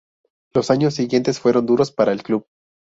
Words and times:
Los 0.55 0.71
años 0.71 0.95
siguientes 0.95 1.39
fueron 1.39 1.67
duros 1.67 1.91
para 1.91 2.11
el 2.11 2.23
club. 2.23 2.47